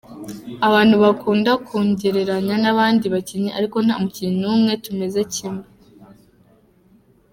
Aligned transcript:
Abantu 0.67 0.95
bakunda 1.03 1.49
nkungereranya 1.61 2.55
n’abandi 2.63 3.05
bakinnyi 3.13 3.49
ariko 3.57 3.77
nta 3.85 3.95
mukinnyi 4.01 4.37
n’umwe 4.43 4.73
tumeze 4.83 5.21
kimwe. 5.33 5.65